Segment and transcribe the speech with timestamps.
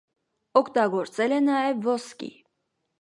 [0.61, 2.31] Օգտագործել է նաև ոսկի։